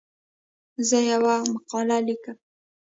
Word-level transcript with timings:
زه 0.87 0.97
یوه 1.11 1.35
مقاله 1.51 1.97
لیکم. 2.07 2.37